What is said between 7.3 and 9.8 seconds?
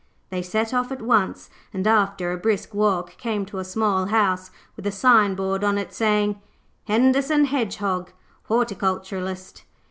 Hedgehog, Horticulturist'.